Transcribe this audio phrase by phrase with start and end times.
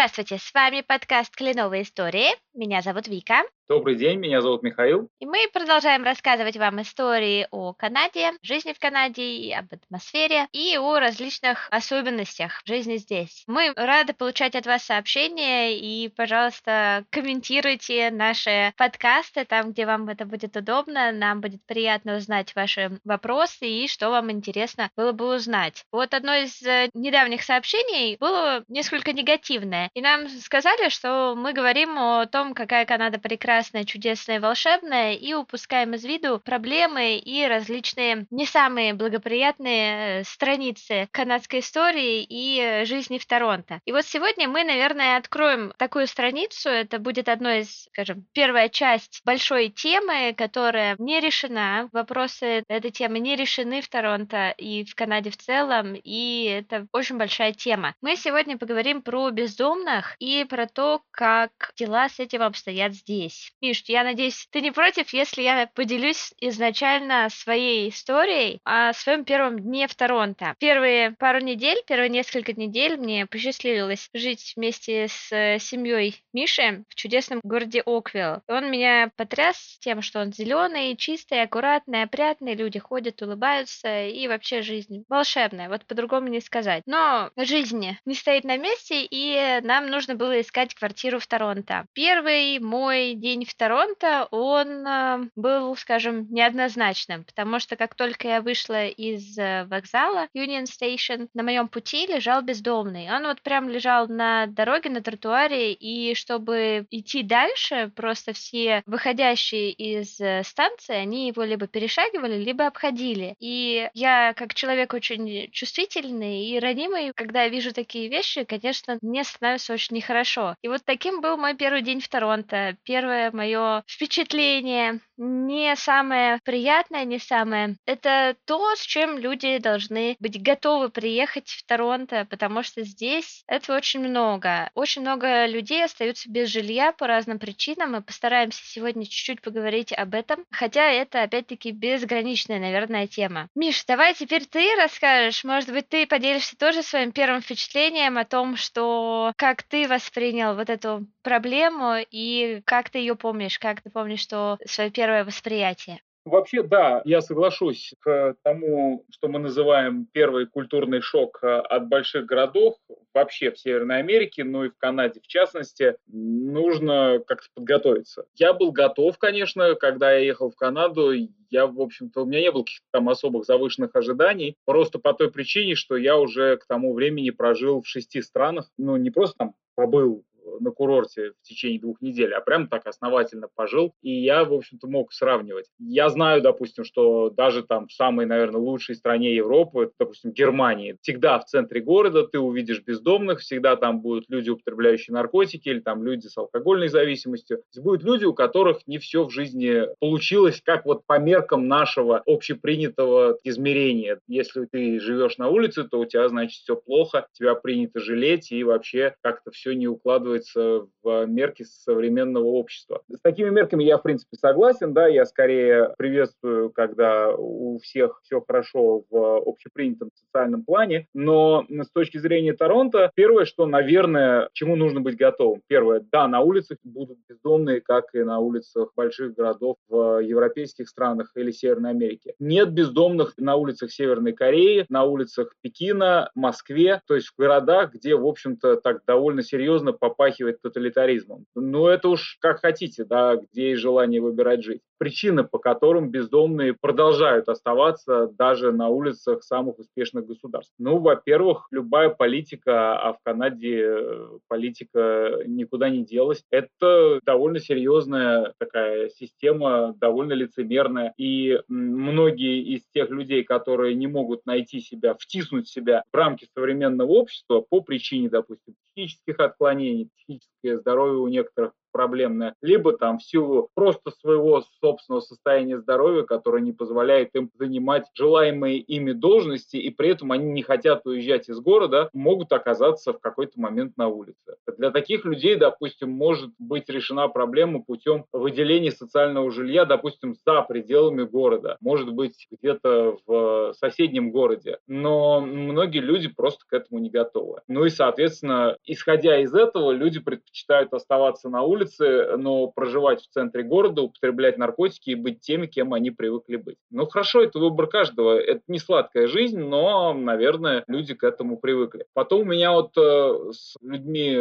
[0.00, 2.30] Здравствуйте, с вами подкаст «Кленовые истории».
[2.60, 3.42] Меня зовут Вика.
[3.70, 5.08] Добрый день, меня зовут Михаил.
[5.20, 10.76] И мы продолжаем рассказывать вам истории о Канаде, жизни в Канаде, и об атмосфере и
[10.76, 13.44] о различных особенностях жизни здесь.
[13.46, 20.26] Мы рады получать от вас сообщения и, пожалуйста, комментируйте наши подкасты там, где вам это
[20.26, 21.12] будет удобно.
[21.12, 25.84] Нам будет приятно узнать ваши вопросы и что вам интересно было бы узнать.
[25.92, 29.90] Вот одно из э, недавних сообщений было несколько негативное.
[29.94, 35.34] И нам сказали, что мы говорим о том, какая Канада прекрасна прекрасное, чудесное, волшебное и
[35.34, 42.84] упускаем из виду проблемы и различные не самые благоприятные э, страницы канадской истории и э,
[42.84, 43.80] жизни в Торонто.
[43.84, 46.68] И вот сегодня мы, наверное, откроем такую страницу.
[46.68, 51.88] Это будет одной из, скажем, первая часть большой темы, которая не решена.
[51.92, 57.18] Вопросы этой темы не решены в Торонто и в Канаде в целом, и это очень
[57.18, 57.94] большая тема.
[58.00, 63.52] Мы сегодня поговорим про бездомных и про то, как дела с этим обстоят здесь.
[63.60, 69.58] Миш, я надеюсь, ты не против, если я поделюсь изначально своей историей о своем первом
[69.58, 70.54] дне в Торонто.
[70.58, 76.94] Первые пару недель, первые несколько недель мне посчастливилось жить вместе с э, семьей Миши в
[76.94, 78.42] чудесном городе Оквилл.
[78.48, 84.62] Он меня потряс тем, что он зеленый, чистый, аккуратный, опрятный, люди ходят, улыбаются, и вообще
[84.62, 86.82] жизнь волшебная, вот по-другому не сказать.
[86.86, 91.86] Но жизнь не стоит на месте, и нам нужно было искать квартиру в Торонто.
[91.92, 92.19] Первый
[92.60, 98.40] мой день день в Торонто, он а, был, скажем, неоднозначным, потому что как только я
[98.40, 103.10] вышла из э, вокзала Union Station, на моем пути лежал бездомный.
[103.14, 109.70] Он вот прям лежал на дороге, на тротуаре, и чтобы идти дальше, просто все выходящие
[109.70, 113.36] из э, станции, они его либо перешагивали, либо обходили.
[113.38, 119.24] И я, как человек очень чувствительный и ранимый, когда я вижу такие вещи, конечно, мне
[119.24, 120.56] становится очень нехорошо.
[120.62, 122.76] И вот таким был мой первый день в Торонто.
[122.84, 127.76] Первое мое впечатление не самое приятное, не самое.
[127.84, 133.76] Это то, с чем люди должны быть готовы приехать в Торонто, потому что здесь этого
[133.76, 134.70] очень много.
[134.74, 137.92] Очень много людей остаются без жилья по разным причинам.
[137.92, 143.48] Мы постараемся сегодня чуть-чуть поговорить об этом, хотя это опять-таки безграничная, наверное, тема.
[143.54, 145.44] Миш, давай теперь ты расскажешь.
[145.44, 150.70] Может быть, ты поделишься тоже своим первым впечатлением о том, что как ты воспринял вот
[150.70, 156.00] эту проблему и как ты ее помнишь, как ты помнишь, что свое первое восприятие?
[156.26, 162.26] Вообще, да, я соглашусь к тому, что мы называем первый культурный шок э, от больших
[162.26, 162.76] городов
[163.14, 168.26] вообще в Северной Америке, ну и в Канаде в частности, нужно как-то подготовиться.
[168.34, 171.10] Я был готов, конечно, когда я ехал в Канаду,
[171.48, 175.32] я, в общем-то, у меня не было каких-то там особых завышенных ожиданий, просто по той
[175.32, 179.54] причине, что я уже к тому времени прожил в шести странах, ну не просто там
[179.74, 180.24] побыл
[180.60, 184.86] на курорте в течение двух недель, а прям так основательно пожил, и я, в общем-то,
[184.88, 185.66] мог сравнивать.
[185.78, 191.38] Я знаю, допустим, что даже там в самой, наверное, лучшей стране Европы, допустим, Германии, всегда
[191.38, 196.26] в центре города ты увидишь бездомных, всегда там будут люди, употребляющие наркотики, или там люди
[196.26, 197.62] с алкогольной зависимостью.
[197.74, 202.22] То будут люди, у которых не все в жизни получилось, как вот по меркам нашего
[202.26, 204.20] общепринятого измерения.
[204.26, 208.64] Если ты живешь на улице, то у тебя, значит, все плохо, тебя принято жалеть, и
[208.64, 213.02] вообще как-то все не укладывается укладывается в мерки современного общества.
[213.08, 218.40] С такими мерками я, в принципе, согласен, да, я скорее приветствую, когда у всех все
[218.40, 225.00] хорошо в общепринятом социальном плане, но с точки зрения Торонто, первое, что, наверное, чему нужно
[225.00, 225.62] быть готовым.
[225.66, 231.30] Первое, да, на улицах будут бездомные, как и на улицах больших городов в европейских странах
[231.34, 232.34] или Северной Америке.
[232.38, 238.14] Нет бездомных на улицах Северной Кореи, на улицах Пекина, Москве, то есть в городах, где,
[238.14, 241.46] в общем-то, так довольно серьезно попасть попахивает тоталитаризмом.
[241.54, 244.82] Ну, это уж как хотите, да, где есть желание выбирать жить.
[245.00, 250.74] Причины, по которым бездомные продолжают оставаться даже на улицах самых успешных государств.
[250.78, 258.52] Ну, во-первых, любая политика, а в Канаде э, политика никуда не делась, это довольно серьезная
[258.58, 261.14] такая система, довольно лицемерная.
[261.16, 267.10] И многие из тех людей, которые не могут найти себя, втиснуть себя в рамки современного
[267.10, 273.68] общества по причине, допустим, психических отклонений, психическое здоровье у некоторых проблемное, либо там в силу
[273.74, 280.10] просто своего собственного состояния здоровья, которое не позволяет им занимать желаемые ими должности, и при
[280.10, 284.56] этом они не хотят уезжать из города, могут оказаться в какой-то момент на улице.
[284.78, 291.22] Для таких людей, допустим, может быть решена проблема путем выделения социального жилья, допустим, за пределами
[291.22, 294.78] города, может быть, где-то в соседнем городе.
[294.86, 297.60] Но многие люди просто к этому не готовы.
[297.68, 303.62] Ну и, соответственно, исходя из этого, люди предпочитают оставаться на улице, но проживать в центре
[303.62, 306.76] города, употреблять наркотики и быть теми, кем они привыкли быть.
[306.90, 308.38] Ну хорошо, это выбор каждого.
[308.38, 312.06] Это не сладкая жизнь, но, наверное, люди к этому привыкли.
[312.14, 314.38] Потом у меня вот э, с людьми,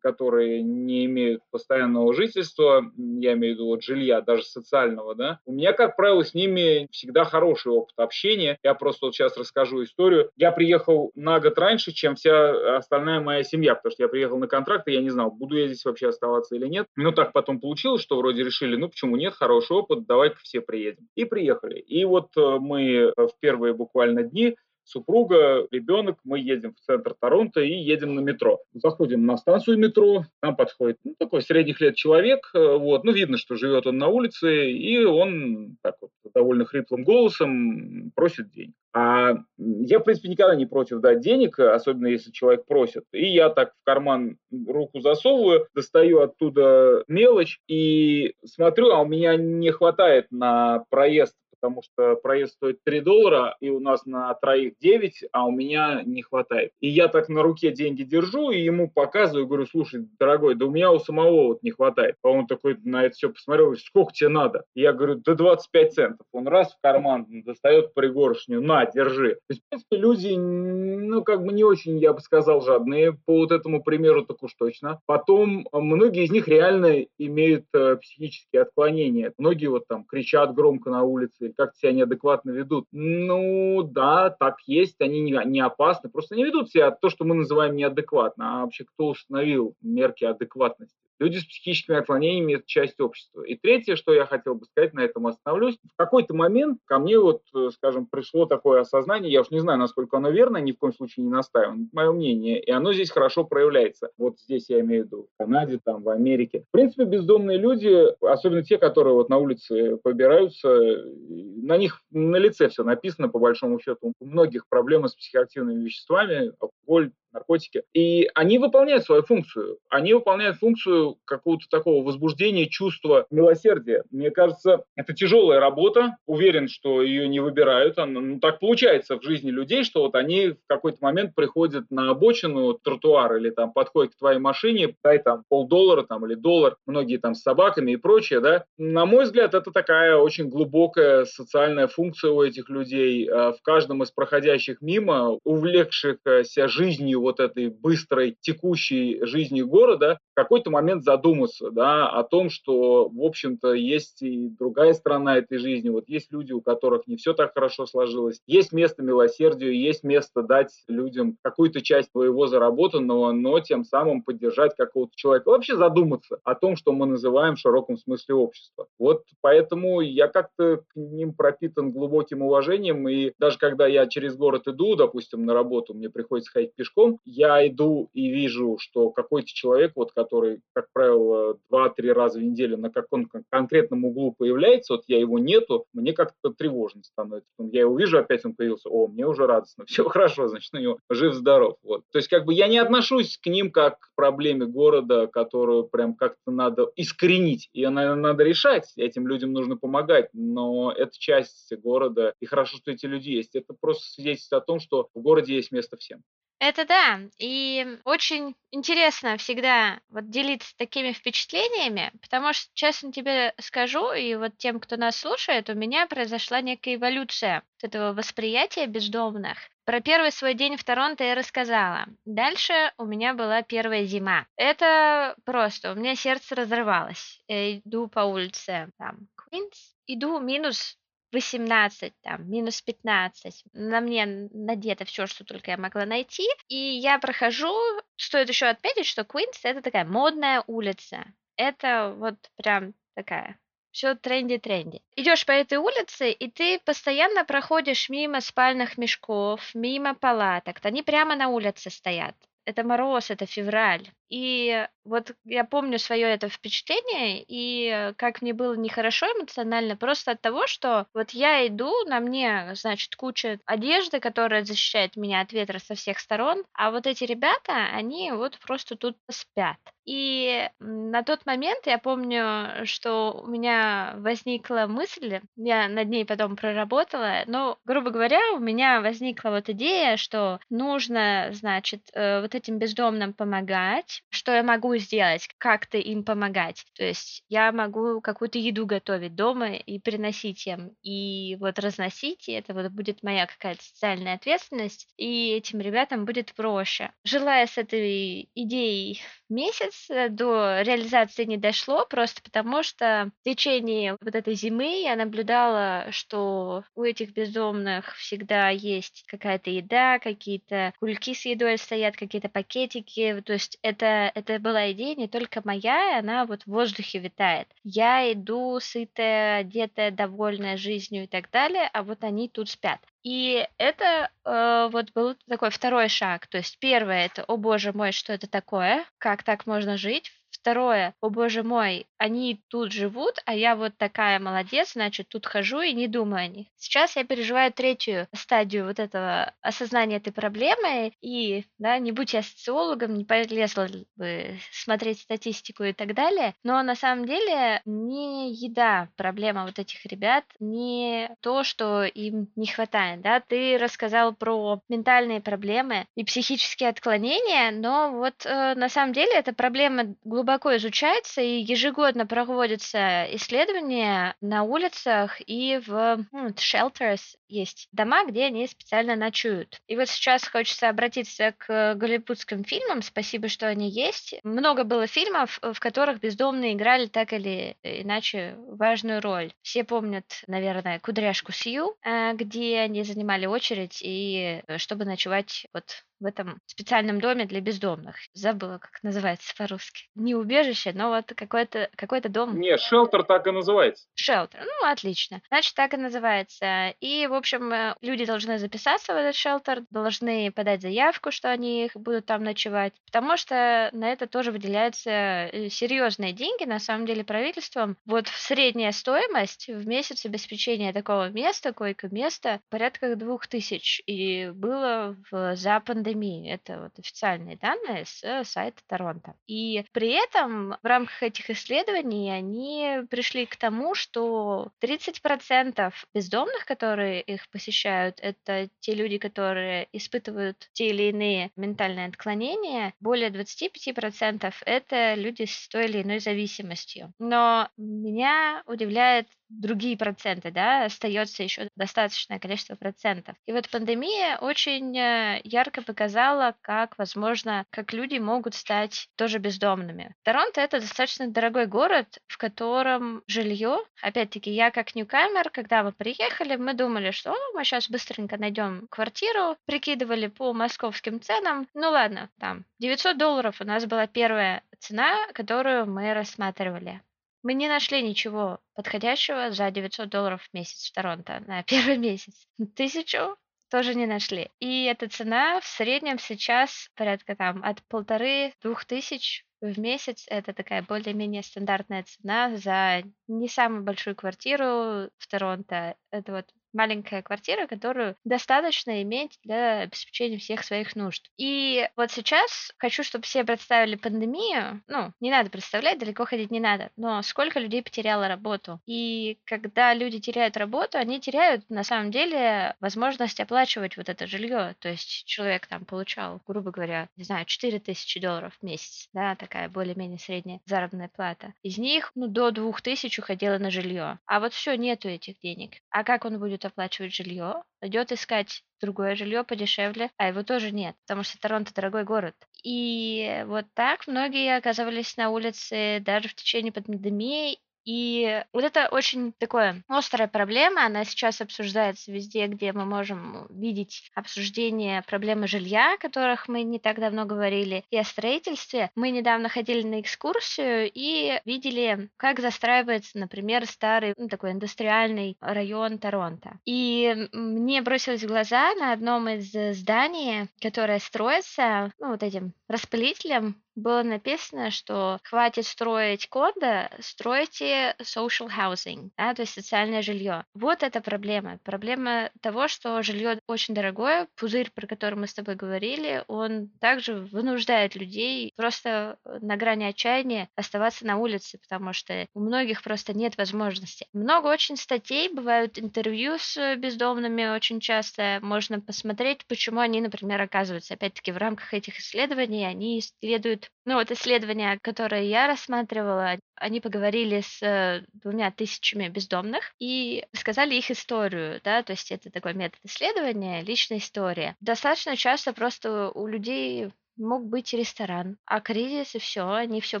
[0.00, 5.52] которые не имеют постоянного жительства, я имею в виду вот жилья, даже социального, да, у
[5.52, 8.58] меня, как правило, с ними всегда хороший опыт общения.
[8.62, 10.30] Я просто вот сейчас расскажу историю.
[10.36, 14.46] Я приехал на год раньше, чем вся остальная моя семья, потому что я приехал на
[14.46, 16.86] контракт, и я не знал, буду я здесь вообще оставаться или нет.
[16.96, 21.08] Но так потом получилось, что вроде решили, ну почему нет, хороший опыт, давай-ка все приедем.
[21.14, 21.78] И приехали.
[21.78, 24.56] И вот э, мы в первые буквально дни
[24.88, 28.60] супруга, ребенок, мы едем в центр Торонто и едем на метро.
[28.72, 33.36] Заходим на станцию метро, нам подходит ну, такой средних лет человек, э, вот, ну, видно,
[33.36, 38.74] что живет он на улице, и он так вот довольно хриплым голосом просит денег.
[38.94, 43.04] А я, в принципе, никогда не против дать денег, особенно если человек просит.
[43.12, 49.36] И я так в карман руку засовываю, достаю оттуда мелочь и смотрю, а у меня
[49.36, 54.74] не хватает на проезд потому что проезд стоит 3 доллара, и у нас на троих
[54.80, 56.72] 9, а у меня не хватает.
[56.80, 60.70] И я так на руке деньги держу, и ему показываю, говорю, слушай, дорогой, да у
[60.70, 62.16] меня у самого вот не хватает.
[62.22, 64.64] А он такой на это все посмотрел, сколько тебе надо?
[64.74, 66.26] Я говорю, да 25 центов.
[66.32, 69.34] Он раз в карман достает пригоршню, на, держи.
[69.34, 73.38] То есть, в принципе, люди, ну, как бы не очень, я бы сказал, жадные по
[73.38, 75.00] вот этому примеру, так уж точно.
[75.06, 79.32] Потом, многие из них реально имеют э, психические отклонения.
[79.38, 82.86] Многие вот там кричат громко на улице, или как себя неадекватно ведут.
[82.92, 87.34] Ну, да, так есть, они не, не опасны, просто не ведут себя то, что мы
[87.34, 88.60] называем неадекватно.
[88.60, 91.07] А вообще кто установил мерки адекватности?
[91.18, 93.42] Люди с психическими отклонениями– это часть общества.
[93.42, 95.76] И третье, что я хотел бы сказать, на этом остановлюсь.
[95.76, 99.78] В какой-то момент ко мне вот, э, скажем, пришло такое осознание, я уж не знаю,
[99.78, 103.10] насколько оно верно, ни в коем случае не настаиваю, это мое мнение, и оно здесь
[103.10, 104.10] хорошо проявляется.
[104.16, 106.64] Вот здесь я имею в виду в Канаде, там, в Америке.
[106.68, 112.68] В принципе, бездомные люди, особенно те, которые вот на улице побираются, на них на лице
[112.68, 114.12] все написано, по большому счету.
[114.20, 117.82] У многих проблемы с психоактивными веществами, алкоголь, наркотики.
[117.94, 119.78] И они выполняют свою функцию.
[119.88, 124.04] Они выполняют функцию какого-то такого возбуждения, чувства милосердия.
[124.10, 126.16] Мне кажется, это тяжелая работа.
[126.26, 127.98] Уверен, что ее не выбирают.
[127.98, 132.10] Она, ну, так получается в жизни людей, что вот они в какой-то момент приходят на
[132.10, 137.18] обочину тротуара или там подходят к твоей машине, дай там полдоллара там, или доллар, многие
[137.18, 138.40] там с собаками и прочее.
[138.40, 138.64] Да?
[138.76, 143.28] На мой взгляд, это такая очень глубокая социальная функция у этих людей.
[143.28, 150.34] А в каждом из проходящих мимо, увлекшихся жизнью вот этой быстрой текущей жизни города, в
[150.34, 155.88] какой-то момент задуматься да, о том, что, в общем-то, есть и другая сторона этой жизни.
[155.88, 158.40] Вот есть люди, у которых не все так хорошо сложилось.
[158.46, 164.74] Есть место милосердию, есть место дать людям какую-то часть своего заработанного, но тем самым поддержать
[164.76, 165.48] какого-то человека.
[165.48, 168.86] Вообще задуматься о том, что мы называем в широком смысле общество.
[168.98, 174.68] Вот поэтому я как-то к ним пропитан глубоким уважением, и даже когда я через город
[174.68, 179.48] иду, допустим, на работу, мне приходится ходить пешком, потом я иду и вижу, что какой-то
[179.48, 185.04] человек, вот, который, как правило, два-три раза в неделю на каком-то конкретном углу появляется, вот
[185.06, 187.48] я его нету, мне как-то тревожно становится.
[187.58, 190.98] Я его вижу, опять он появился, о, мне уже радостно, все хорошо, значит, у него
[191.10, 191.76] жив-здоров.
[191.82, 192.02] Вот.
[192.12, 196.14] То есть, как бы я не отношусь к ним как к проблеме города, которую прям
[196.14, 197.68] как-то надо искоренить.
[197.72, 202.90] Ее, наверное, надо решать, этим людям нужно помогать, но это часть города, и хорошо, что
[202.90, 203.54] эти люди есть.
[203.54, 206.22] Это просто свидетельствует о том, что в городе есть место всем.
[206.60, 207.20] Это да.
[207.38, 214.58] И очень интересно всегда вот делиться такими впечатлениями, потому что, честно тебе скажу, и вот
[214.58, 219.58] тем, кто нас слушает, у меня произошла некая эволюция вот этого восприятия бездомных.
[219.84, 222.06] Про первый свой день в Торонто я рассказала.
[222.24, 224.46] Дальше у меня была первая зима.
[224.56, 227.40] Это просто, у меня сердце разрывалось.
[227.46, 230.98] Я иду по улице, там, Квинс, иду минус
[231.32, 233.64] 18, там, минус 15.
[233.72, 236.46] На мне надето все, что только я могла найти.
[236.68, 237.74] И я прохожу,
[238.16, 241.24] стоит еще отметить, что Квинс это такая модная улица.
[241.56, 243.58] Это вот прям такая
[243.90, 245.02] все тренди-тренди.
[245.16, 250.78] Идешь по этой улице, и ты постоянно проходишь мимо спальных мешков, мимо палаток.
[250.84, 252.36] Они прямо на улице стоят.
[252.64, 254.06] это мороз, это февраль.
[254.28, 260.40] И вот я помню свое это впечатление, и как мне было нехорошо эмоционально, просто от
[260.42, 265.78] того, что вот я иду, на мне, значит, куча одежды, которая защищает меня от ветра
[265.78, 269.78] со всех сторон, а вот эти ребята, они вот просто тут спят.
[270.04, 276.56] И на тот момент я помню, что у меня возникла мысль, я над ней потом
[276.56, 282.78] проработала, но, грубо говоря, у меня возникла вот идея, что нужно, значит, э, вот этим
[282.78, 286.84] бездомным помогать, что я могу сделать, как-то им помогать.
[286.96, 292.52] То есть я могу какую-то еду готовить дома и приносить им, и вот разносить, и
[292.52, 297.12] это вот будет моя какая-то социальная ответственность, и этим ребятам будет проще.
[297.24, 304.16] Желая с этой идеей месяц э, до реализации не дошло, просто потому что в течение
[304.20, 311.34] вот этой зимы я наблюдала, что у этих бездомных всегда есть какая-то еда, какие-то кульки
[311.34, 313.42] с едой стоят, какие-то пакетики.
[313.44, 317.68] То есть это, это была идея не только моя, и она вот в воздухе витает.
[317.84, 323.00] Я иду сытая, одетая, довольная жизнью и так далее, а вот они тут спят.
[323.22, 326.46] И это э, вот был такой второй шаг.
[326.46, 329.04] То есть первое это, о боже мой, что это такое?
[329.18, 330.32] Как так можно жить?
[330.68, 335.80] Второе, о боже мой, они тут живут, а я вот такая молодец, значит, тут хожу
[335.80, 336.66] и не думаю о них.
[336.76, 342.42] Сейчас я переживаю третью стадию вот этого осознания этой проблемы, и, да, не будь я
[342.42, 349.08] социологом, не полезла бы смотреть статистику и так далее, но на самом деле не еда
[349.16, 355.40] проблема вот этих ребят, не то, что им не хватает, да, ты рассказал про ментальные
[355.40, 361.60] проблемы и психические отклонения, но вот э, на самом деле эта проблема глубоко изучается, и
[361.60, 369.80] ежегодно проводятся исследования на улицах и в ну, shelters есть дома, где они специально ночуют.
[369.86, 373.02] И вот сейчас хочется обратиться к голливудским фильмам.
[373.02, 374.34] Спасибо, что они есть.
[374.44, 379.52] Много было фильмов, в которых бездомные играли так или иначе важную роль.
[379.62, 386.04] Все помнят, наверное, «Кудряшку Сью», э, где они занимали очередь, и э, чтобы ночевать вот
[386.20, 388.16] в этом специальном доме для бездомных.
[388.32, 390.08] Забыла, как называется по-русски.
[390.14, 392.58] Не убежище, но вот какой-то какой дом.
[392.58, 394.08] Не, шелтер так и называется.
[394.14, 394.60] Шелтер.
[394.60, 395.40] Ну, отлично.
[395.48, 396.94] Значит, так и называется.
[397.00, 401.90] И, в общем, э, люди должны записаться в этот шелтер, должны подать заявку, что они
[401.94, 407.24] будут там ночевать, потому что на это тоже выделяются э, серьезные деньги, на самом деле,
[407.24, 407.96] правительством.
[408.06, 414.02] Вот средняя стоимость в месяц обеспечения такого места, койко-места, порядка двух тысяч.
[414.06, 416.50] И было в западной пандемии.
[416.50, 419.34] Это вот официальные данные с э, сайта Торонто.
[419.46, 427.24] И при этом в рамках этих исследований они пришли к тому, что 30% бездомных, которые
[427.34, 432.94] их посещают, это те люди, которые испытывают те или иные ментальные отклонения.
[433.00, 437.12] Более 25% это люди с той или иной зависимостью.
[437.18, 443.36] Но меня удивляет другие проценты, да, остается еще достаточное количество процентов.
[443.46, 450.14] И вот пандемия очень э, ярко показала, как, возможно, как люди могут стать тоже бездомными.
[450.22, 456.56] Торонто это достаточно дорогой город, в котором жилье, опять-таки, я как ньюкамер, когда мы приехали,
[456.56, 462.64] мы думали, что мы сейчас быстренько найдем квартиру, прикидывали по московским ценам, ну ладно, там
[462.78, 467.02] 900 долларов у нас была первая цена, которую мы рассматривали.
[467.48, 472.46] Мы не нашли ничего подходящего за 900 долларов в месяц в Торонто на первый месяц.
[472.76, 473.38] Тысячу
[473.70, 474.50] тоже не нашли.
[474.60, 480.26] И эта цена в среднем сейчас порядка там от полторы-двух тысяч в месяц.
[480.28, 485.96] Это такая более-менее стандартная цена за не самую большую квартиру в Торонто.
[486.10, 491.28] Это вот маленькая квартира, которую достаточно иметь для обеспечения всех своих нужд.
[491.36, 494.80] И вот сейчас хочу, чтобы все представили пандемию.
[494.86, 496.90] Ну, не надо представлять, далеко ходить не надо.
[496.96, 498.80] Но сколько людей потеряло работу?
[498.86, 504.76] И когда люди теряют работу, они теряют на самом деле возможность оплачивать вот это жилье.
[504.78, 509.34] То есть человек там получал, грубо говоря, не знаю, 4 тысячи долларов в месяц, да,
[509.34, 511.54] такая более-менее средняя заработная плата.
[511.64, 514.20] Из них, ну, до 2 тысяч уходило на жилье.
[514.26, 515.78] А вот все, нету этих денег.
[515.90, 520.96] А как он будет оплачивать жилье, идет искать другое жилье подешевле, а его тоже нет,
[521.06, 522.34] потому что Торонто дорогой город.
[522.62, 527.58] И вот так многие оказывались на улице даже в течение пандемии,
[527.88, 534.10] И вот это очень такое острая проблема, она сейчас обсуждается везде, где мы можем видеть
[534.14, 538.90] обсуждение проблемы жилья, о которых мы не так давно говорили, и о строительстве.
[538.94, 545.98] Мы недавно ходили на экскурсию и видели, как застраивается, например, старый ну, такой индустриальный район
[545.98, 546.58] Торонто.
[546.66, 553.56] И мне бросилось в глаза на одном из зданий, которое строится, ну, вот этим распылителем
[553.78, 560.44] было написано, что хватит строить кондо, стройте social housing, да, то есть социальное жилье.
[560.54, 561.58] Вот это проблема.
[561.64, 567.14] Проблема того, что жилье очень дорогое, пузырь, про который мы с тобой говорили, он также
[567.14, 573.36] вынуждает людей просто на грани отчаяния оставаться на улице, потому что у многих просто нет
[573.36, 574.06] возможности.
[574.12, 580.94] Много очень статей, бывают интервью с бездомными очень часто, можно посмотреть, почему они, например, оказываются,
[580.94, 587.40] опять-таки, в рамках этих исследований, они исследуют ну, вот исследования, которые я рассматривала, они поговорили
[587.40, 592.78] с э, двумя тысячами бездомных и сказали их историю, да, то есть это такой метод
[592.84, 594.56] исследования, личная история.
[594.60, 600.00] Достаточно часто просто у людей мог быть ресторан, а кризис и все, они все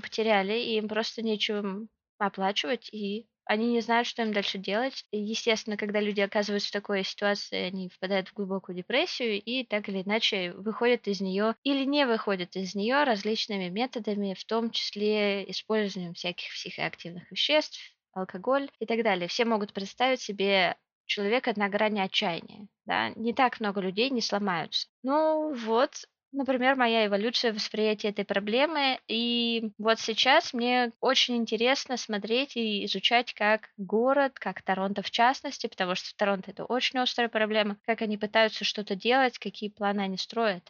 [0.00, 5.04] потеряли, и им просто нечем оплачивать, и они не знают, что им дальше делать.
[5.10, 10.02] Естественно, когда люди оказываются в такой ситуации, они впадают в глубокую депрессию и так или
[10.02, 16.12] иначе выходят из нее или не выходят из нее различными методами, в том числе использованием
[16.12, 17.80] всяких психоактивных веществ,
[18.12, 19.28] алкоголь и так далее.
[19.28, 20.76] Все могут представить себе
[21.06, 22.68] человека на грани отчаяния.
[22.84, 23.10] Да?
[23.16, 24.88] Не так много людей не сломаются.
[25.02, 28.98] Ну вот, Например, моя эволюция восприятия этой проблемы.
[29.08, 35.66] И вот сейчас мне очень интересно смотреть и изучать, как город, как Торонто в частности,
[35.68, 40.18] потому что Торонто это очень острая проблема, как они пытаются что-то делать, какие планы они
[40.18, 40.62] строят.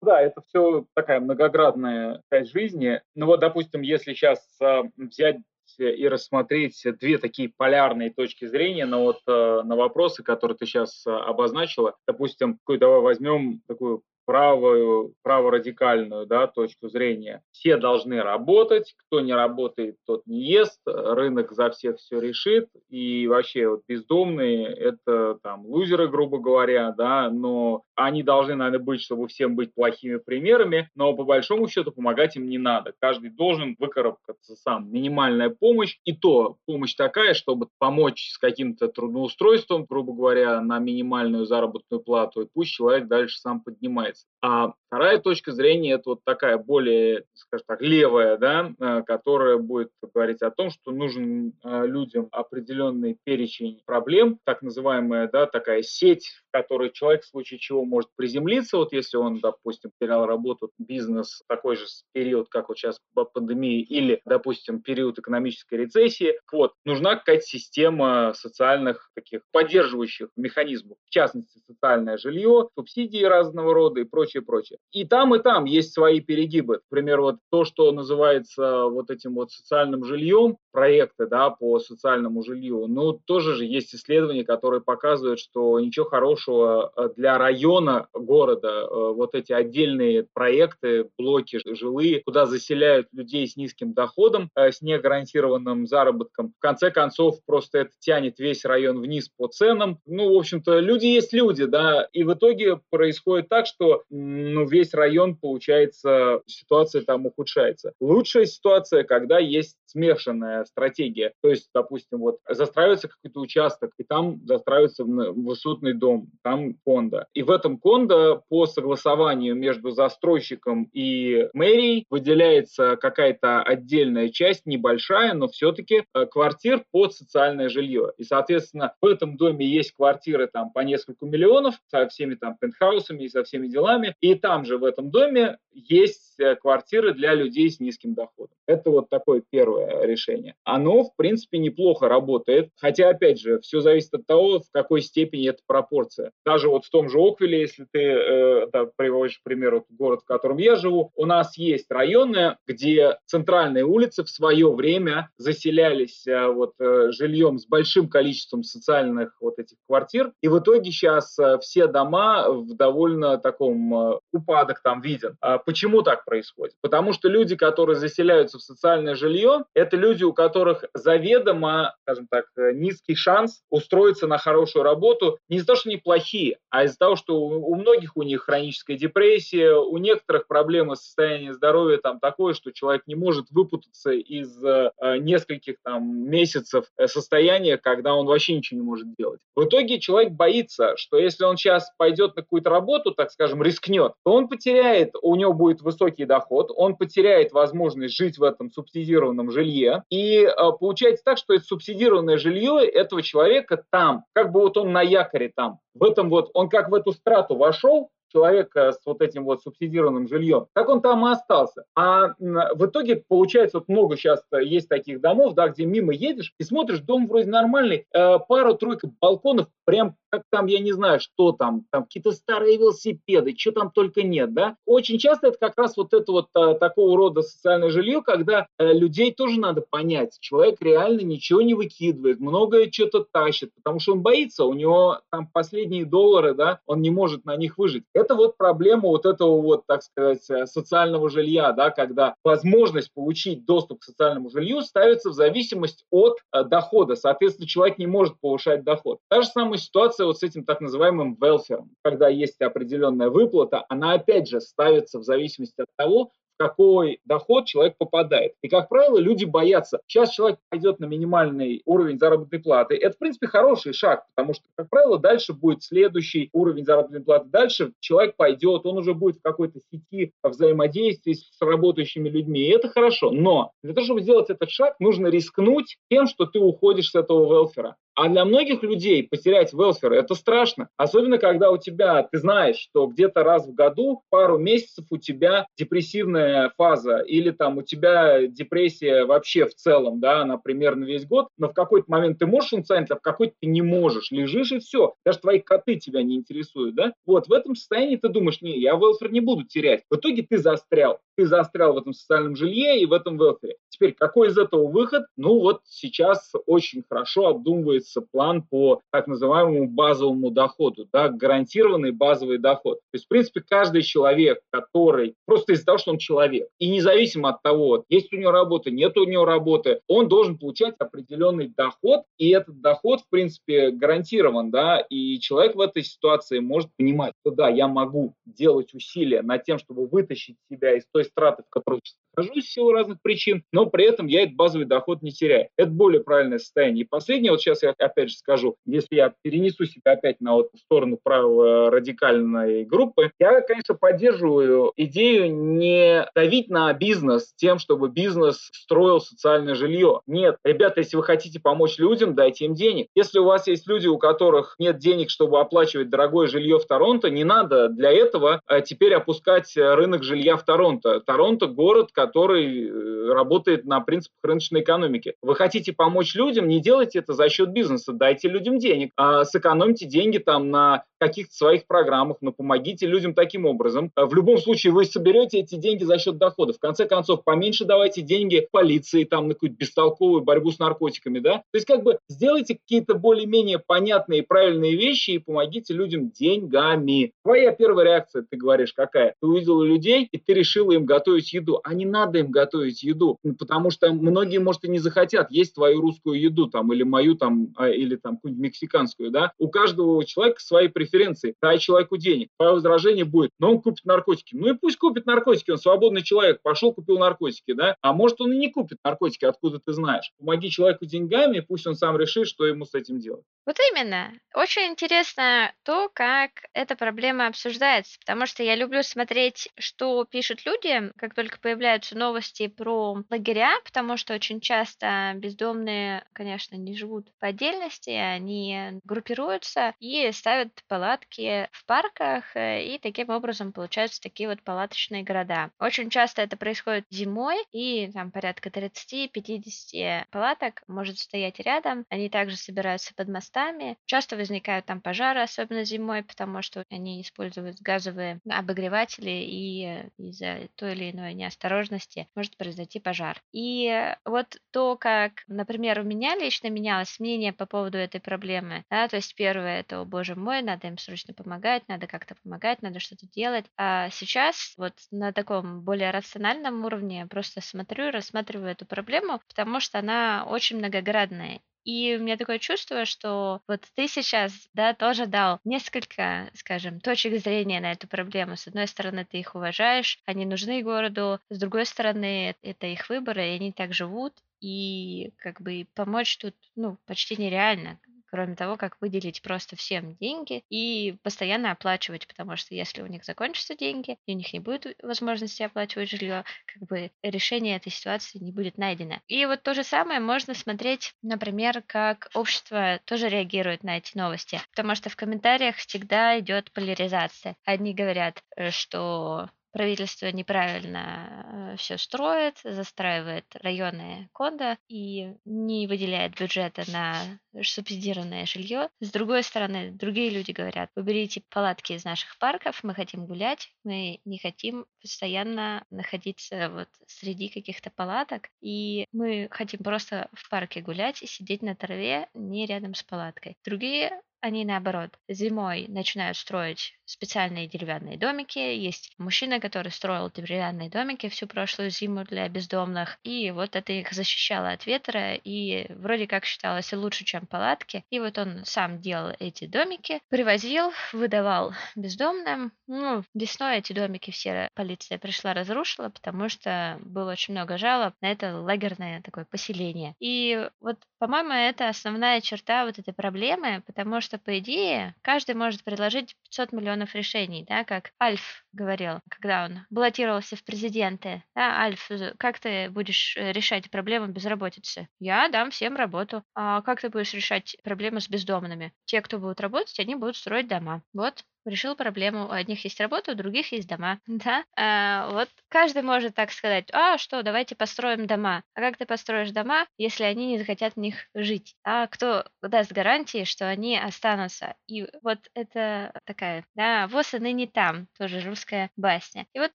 [0.00, 3.00] Да, это все такая многоградная часть жизни.
[3.14, 5.38] Ну вот, допустим, если сейчас э, взять
[5.78, 11.04] и рассмотреть две такие полярные точки зрения на, вот, э, на вопросы, которые ты сейчас
[11.06, 11.96] обозначила.
[12.06, 17.42] Допустим, давай возьмем такую правую, праворадикальную да, точку зрения.
[17.52, 23.26] Все должны работать, кто не работает, тот не ест, рынок за всех все решит, и
[23.26, 29.28] вообще вот бездомные– это там лузеры, грубо говоря, да, но они должны, наверное, быть, чтобы
[29.28, 32.92] всем быть плохими примерами, но по большому счету помогать им не надо.
[33.00, 34.90] Каждый должен выкарабкаться сам.
[34.90, 41.46] Минимальная помощь, и то помощь такая, чтобы помочь с каким-то трудоустройством, грубо говоря, на минимальную
[41.46, 44.26] заработную плату, и пусть человек дальше сам поднимается является.
[44.42, 49.90] А вторая точка зрения это вот такая более, скажем так, левая, да, э, которая будет
[50.14, 56.28] говорить о том, что нужен э, людям определенный перечень проблем, так называемая, да, такая сеть,
[56.48, 61.42] в которой человек в случае чего может приземлиться, вот если он, допустим, потерял работу, бизнес,
[61.48, 63.00] такой же период, как вот сейчас
[63.32, 71.10] пандемии, или, допустим, период экономической рецессии, вот, нужна какая-то система социальных таких поддерживающих механизмов, в
[71.10, 74.78] частности, социальное жилье, субсидии разного рода и прочее, прочее.
[74.92, 76.80] И там, и там есть свои перегибы.
[76.90, 82.86] Например, вот то, что называется вот этим вот социальным жильем, проекты, да, по социальному жилью,
[82.88, 89.12] ну, тоже же есть исследования, которые показывают, что ничего хорошего э, для района города, э,
[89.12, 95.86] вот эти отдельные проекты, блоки жилые, куда заселяют людей с низким доходом, э, с негарантированным
[95.86, 100.00] заработком, в конце концов, просто это тянет весь район вниз по ценам.
[100.06, 104.92] Ну, в общем-то, люди есть люди, да, и в итоге происходит так, что ну, весь
[104.92, 107.92] район, получается, ситуация там ухудшается.
[108.00, 111.32] Лучшая ситуация, когда есть смешанная стратегия.
[111.40, 117.26] То есть, допустим, вот застраивается какой-то участок, и там застраивается высотный дом, там кондо.
[117.32, 125.34] И в этом кондо по согласованию между застройщиком и мэрией выделяется какая-то отдельная часть, небольшая,
[125.34, 128.12] но все-таки э, квартир под социальное жилье.
[128.18, 133.22] И, соответственно, в этом доме есть квартиры там по несколько миллионов со всеми там пентхаусами
[133.24, 134.16] и со всеми делами.
[134.20, 138.54] И там же в этом доме есть э, квартиры для людей с низким доходом.
[138.66, 140.54] Это вот такое первое решение.
[140.64, 145.48] Оно, в принципе, неплохо работает, хотя, опять же, все зависит от того, в какой степени
[145.48, 146.30] это пропорция.
[146.44, 150.26] Даже вот в том же Оквиле, если ты э, да, приводишь пример, вот город, в
[150.26, 156.46] котором я живу, у нас есть районы, где центральные улицы в свое время заселялись э,
[156.48, 161.58] вот э, жильем с большим количеством социальных вот этих квартир, и в итоге сейчас э,
[161.60, 165.36] все дома в довольно таком э, упадок там виден.
[165.40, 166.24] А почему так?
[166.24, 166.76] происходит?
[166.80, 172.46] Потому что люди, которые заселяются в социальное жилье, это люди, у которых заведомо, скажем так,
[172.56, 175.38] э, низкий шанс устроиться на хорошую работу.
[175.48, 178.96] Не из-за того, что они плохие, а из-за того, что у многих у них хроническая
[178.96, 184.90] депрессия, у некоторых проблемы состояния здоровья там такое, что человек не может выпутаться из э,
[185.18, 189.40] нескольких там месяцев э, состояния, когда он вообще ничего не может делать.
[189.56, 194.12] В итоге человек боится, что если он сейчас пойдет на какую-то работу, так скажем, рискнет,
[194.24, 199.50] то он потеряет, у него будет высокий доход, он потеряет возможность жить в этом субсидированном
[199.50, 200.02] жилье.
[200.10, 204.92] И э, получается так, что это субсидированное жилье этого человека там, как бы вот он
[204.92, 205.78] на якоре там.
[205.94, 210.26] В этом вот, он как в эту страту вошел, человека с вот этим вот субсидированным
[210.28, 211.84] жильем, так он там и остался.
[211.94, 216.64] А в итоге получается, вот много сейчас есть таких домов, да, где мимо едешь и
[216.64, 221.84] смотришь, дом вроде нормальный, э, пару-тройка балконов, прям как там, я не знаю, что там,
[221.92, 224.76] там какие-то старые велосипеды, что там только нет, да.
[224.84, 228.92] Очень часто это как раз вот это вот а, такого рода социальное жилье, когда а,
[228.92, 230.36] людей тоже надо понять.
[230.40, 235.46] Человек реально ничего не выкидывает, многое что-то тащит, потому что он боится, у него там
[235.46, 238.04] последние доллары, да, он не может на них выжить.
[238.32, 244.00] Вот проблема вот этого вот, так сказать, э, социального жилья, да, когда возможность получить доступ
[244.00, 247.16] к социальному жилью ставится в зависимость от а, дохода.
[247.16, 249.18] Соответственно, человек не может повышать доход.
[249.28, 254.12] Та же самая ситуация вот с этим так называемым велфером, когда есть определенная выплата, она
[254.12, 256.30] опять же ставится в зависимости от того,
[256.68, 258.54] какой доход человек попадает.
[258.62, 260.00] И, как правило, люди боятся.
[260.06, 262.96] Сейчас человек пойдет на минимальный уровень заработной платы.
[262.96, 267.50] Это, в принципе, хороший шаг, потому что, как правило, дальше будет следующий уровень заработной платы.
[267.50, 272.60] Дальше человек пойдет, он уже будет в какой-то сети взаимодействия с работающими людьми.
[272.60, 273.30] И это хорошо.
[273.30, 277.44] Но для того, чтобы сделать этот шаг, нужно рискнуть тем, что ты уходишь с этого
[277.46, 277.96] велфера.
[278.16, 280.88] А для многих людей потерять велфер– это страшно.
[280.96, 285.66] Особенно, когда у тебя, ты знаешь, что где-то раз в году, пару месяцев у тебя
[285.76, 291.48] депрессивная фаза, или там у тебя депрессия вообще в целом, да, она примерно весь год,
[291.58, 294.30] но в какой-то момент ты можешь функционировать, а в какой-то ты не можешь.
[294.30, 295.14] Лежишь и все.
[295.24, 297.14] Даже твои коты тебя не интересуют, да?
[297.26, 300.02] Вот, в этом состоянии ты думаешь, не, я велфер не буду терять.
[300.08, 301.18] В итоге ты застрял.
[301.36, 303.76] Ты застрял в этом социальном жилье и в этом велфере.
[303.88, 305.24] Теперь, какой из этого выход?
[305.36, 312.58] Ну вот сейчас очень хорошо обдумывается план по так называемому базовому доходу, да, гарантированный базовый
[312.58, 312.98] доход.
[312.98, 317.50] То есть, в принципе, каждый человек, который просто из-за того, что он человек, и независимо
[317.50, 322.22] от того, есть у него работа, нет у него работы, он должен получать определенный доход,
[322.38, 327.54] и этот доход, в принципе, гарантирован, да, и человек в этой ситуации может понимать, что
[327.54, 332.00] да, я могу делать усилия над тем, чтобы вытащить себя из той страты, в которой
[332.36, 335.68] нахожусь в силу разных причин, но при этом я этот базовый доход не теряю.
[335.76, 337.04] Это более правильное состояние.
[337.04, 340.70] И последнее, вот сейчас я опять же скажу, если я перенесу себя опять на вот
[340.76, 349.20] сторону право-радикальной группы, я, конечно, поддерживаю идею не давить на бизнес тем, чтобы бизнес строил
[349.20, 350.20] социальное жилье.
[350.26, 353.08] Нет, ребята, если вы хотите помочь людям, дайте им денег.
[353.14, 357.30] Если у вас есть люди, у которых нет денег, чтобы оплачивать дорогое жилье в Торонто,
[357.30, 361.13] не надо для этого э, теперь опускать рынок жилья в Торонто.
[361.20, 365.34] Торонто– город, который э, работает на принципах рыночной экономики.
[365.42, 370.06] Вы хотите помочь людям, не делайте это за счет бизнеса, дайте людям денег, а сэкономьте
[370.06, 374.10] деньги там на каких-то своих программах, но помогите людям таким образом.
[374.14, 376.72] А в любом случае вы соберете эти деньги за счет дохода.
[376.72, 381.58] В конце концов, поменьше давайте деньги полиции там на какую-то бестолковую борьбу с наркотиками, да?
[381.58, 387.32] То есть как бы сделайте какие-то более-менее понятные и правильные вещи и помогите людям деньгами.
[387.42, 389.34] Твоя первая реакция, ты говоришь, какая?
[389.40, 391.80] Ты увидела людей, и ты решила им готовить еду.
[391.84, 396.00] А не надо им готовить еду, потому что многие, может, и не захотят есть твою
[396.00, 399.52] русскую еду там или мою там, а, или там какую-нибудь мексиканскую, да?
[399.58, 402.48] У каждого человека свои преференции дай человеку денег.
[402.58, 404.54] Твое возражение будет, но он купит наркотики.
[404.54, 407.96] Ну и пусть купит наркотики, он свободный человек, пошел, купил наркотики, да?
[408.00, 410.32] А может он и не купит наркотики, откуда ты знаешь.
[410.38, 413.44] Помоги человеку деньгами, пусть он сам решит, что ему с этим делать.
[413.66, 414.32] Вот именно.
[414.54, 420.93] Очень интересно то, как эта проблема обсуждается, потому что я люблю смотреть, что пишут люди,
[421.16, 427.48] как только появляются новости про лагеря, потому что очень часто бездомные, конечно, не живут по
[427.48, 434.62] отдельности, они группируются и ставят палатки в парках, э, и таким образом получаются такие вот
[434.62, 435.70] палаточные города.
[435.78, 442.04] Очень часто это происходит зимой, и там порядка 30-50 палаток может стоять рядом.
[442.08, 443.96] Они также собираются под мостами.
[444.06, 450.92] Часто возникают там пожары, особенно зимой, потому что они используют газовые обогреватели, и из-за той
[450.92, 453.40] или иной неосторожности может произойти пожар.
[453.52, 458.84] И вот то, как, например, у меня лично менялось мнение по поводу этой проблемы.
[458.90, 462.82] Да, то есть первое это, о боже мой, надо им срочно помогать, надо как-то помогать,
[462.82, 463.66] надо что-то делать.
[463.76, 469.98] А сейчас вот на таком более рациональном уровне просто смотрю, рассматриваю эту проблему, потому что
[469.98, 471.60] она очень многоградная.
[471.84, 477.38] И у меня такое чувство, что вот ты сейчас, да, тоже дал несколько, скажем, точек
[477.40, 478.56] зрения на эту проблему.
[478.56, 483.38] С одной стороны, ты их уважаешь, они нужны городу, с другой стороны, это их выбор,
[483.38, 487.98] и они так живут, и как бы помочь тут, ну, почти нереально
[488.34, 493.24] кроме того, как выделить просто всем деньги и постоянно оплачивать, потому что если у них
[493.24, 498.38] закончатся деньги, и у них не будет возможности оплачивать жилье, как бы решение этой ситуации
[498.38, 499.20] не будет найдено.
[499.28, 504.60] И вот то же самое можно смотреть, например, как общество тоже реагирует на эти новости,
[504.70, 507.54] потому что в комментариях всегда идет поляризация.
[507.64, 516.38] Одни говорят, э, что правительство неправильно э, все строит, застраивает районы кондо и не выделяет
[516.38, 518.88] бюджета на субсидированное жилье.
[519.00, 524.20] С другой стороны, другие люди говорят, уберите палатки из наших парков, мы хотим гулять, мы
[524.24, 531.20] не хотим постоянно находиться вот среди каких-то палаток, и мы хотим просто в парке гулять
[531.22, 533.56] и сидеть на траве не рядом с палаткой.
[533.64, 538.58] Другие они наоборот зимой начинают строить специальные деревянные домики.
[538.58, 544.12] Есть мужчина, который строил деревянные домики всю прошлую зиму для бездомных, и вот это их
[544.12, 548.04] защищало от ветра, и вроде как считалось лучше, чем палатки.
[548.10, 552.72] И вот он сам делал эти домики, привозил, выдавал бездомным.
[552.86, 558.30] Ну, весной эти домики все полиция пришла, разрушила, потому что было очень много жалоб на
[558.30, 560.14] это лагерное такое поселение.
[560.20, 565.84] И вот, по-моему, это основная черта вот этой проблемы, потому что по идее, каждый может
[565.84, 571.42] предложить 500 миллионов решений, да, как Альф говорил, когда он баллотировался в президенты.
[571.54, 575.08] Да, Альф, как ты будешь э, решать проблему безработицы?
[575.18, 576.42] Я дам всем работу.
[576.54, 578.92] А как ты будешь решать проблему с бездомными?
[579.04, 581.02] Те, кто будут работать, они будут строить дома.
[581.12, 582.46] Вот, решил проблему.
[582.46, 584.20] У одних есть работа, у других есть дома.
[584.44, 584.64] Да?
[584.76, 588.62] А, вот каждый может так сказать, а что, давайте построим дома.
[588.74, 591.74] А как ты построишь дома, если они не захотят в них жить?
[591.84, 594.74] А кто даст гарантии, что они останутся?
[594.86, 599.46] И вот это такая, да, вот они не там, тоже русская басня.
[599.54, 599.72] И вот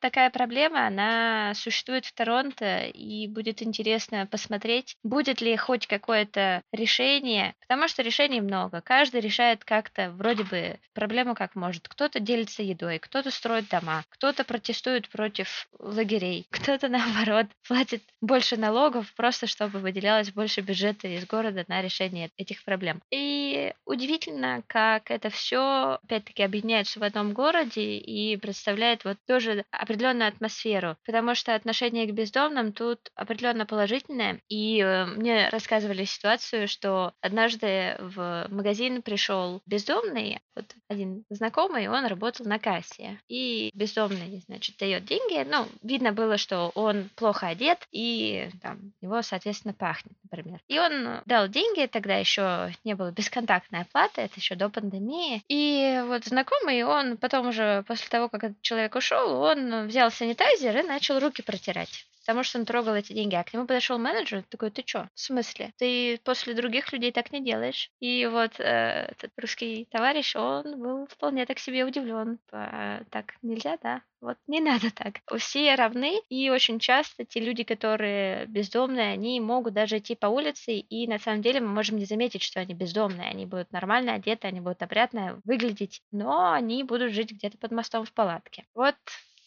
[0.00, 7.54] такая проблема, она существует в Торонто, и будет интересно посмотреть, будет ли хоть какое-то решение,
[7.60, 8.80] потому что решений много.
[8.80, 11.88] Каждый решает как-то вроде бы проблему как может может.
[11.88, 19.12] Кто-то делится едой, кто-то строит дома, кто-то протестует против лагерей, кто-то, наоборот, платит больше налогов,
[19.16, 23.00] просто чтобы выделялось больше бюджета из города на решение этих проблем.
[23.10, 30.28] И удивительно, как это все, опять-таки, объединяется в одном городе и представляет вот тоже определенную
[30.28, 34.40] атмосферу, потому что отношение к бездомным тут определенно положительное.
[34.48, 41.88] И э, мне рассказывали ситуацию, что однажды в магазин пришел бездомный, вот один знакомый, знакомый,
[41.88, 43.18] он работал на кассе.
[43.28, 45.46] И бездомный, значит, дает деньги.
[45.48, 50.60] Ну, видно было, что он плохо одет, и там его, соответственно, пахнет, например.
[50.68, 55.42] И он дал деньги, тогда еще не было бесконтактной оплаты, это еще до пандемии.
[55.48, 60.78] И вот знакомый, он потом уже, после того, как этот человек ушел, он взял санитайзер
[60.78, 63.36] и начал руки протирать потому что он трогал эти деньги.
[63.36, 65.72] А к нему подошел менеджер, такой, ты что, в смысле?
[65.78, 67.92] Ты после других людей так не делаешь.
[68.00, 72.40] И вот э, этот русский товарищ, он был вполне так себе удивлен.
[72.50, 74.02] А, так нельзя, да?
[74.20, 75.20] Вот не надо так.
[75.38, 80.78] Все равны, и очень часто те люди, которые бездомные, они могут даже идти по улице,
[80.78, 83.28] и на самом деле мы можем не заметить, что они бездомные.
[83.28, 88.04] Они будут нормально одеты, они будут опрятно выглядеть, но они будут жить где-то под мостом
[88.04, 88.64] в палатке.
[88.74, 88.96] Вот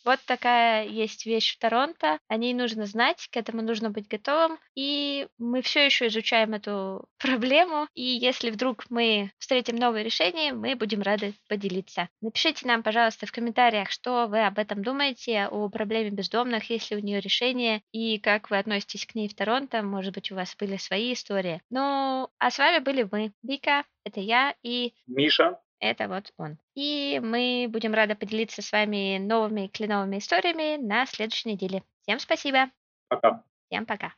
[0.10, 2.18] вот такая есть вещь в Торонто.
[2.30, 4.58] О ней нужно знать, к этому нужно быть готовым.
[4.74, 7.88] И мы все еще изучаем эту проблему.
[7.94, 12.10] И если вдруг мы встретим новые решения, мы будем рады поделиться.
[12.22, 16.98] Напишите нам, пожалуйста, в комментариях, что вы об этом думаете, о проблеме бездомных, есть ли
[16.98, 19.84] у нее решение, и как вы относитесь к ней в Торонто.
[19.84, 21.62] Может быть, у вас были свои истории.
[21.70, 24.96] Ну, а с вами были мы, Вика, это я и...
[25.06, 25.60] Миша.
[25.80, 26.58] Это вот он.
[26.76, 31.84] И мы будем рады поделиться с вами новыми кленовыми историями на следующей неделе.
[32.02, 32.70] Всем спасибо.
[33.08, 33.44] Пока.
[33.70, 34.14] Всем пока.